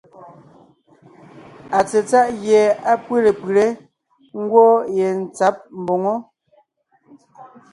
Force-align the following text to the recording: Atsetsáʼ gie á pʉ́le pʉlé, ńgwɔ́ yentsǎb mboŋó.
Atsetsáʼ 1.77 2.27
gie 2.41 2.61
á 2.91 2.93
pʉ́le 3.05 3.31
pʉlé, 3.41 3.65
ńgwɔ́ 4.39 4.69
yentsǎb 4.97 5.55
mboŋó. 5.81 6.13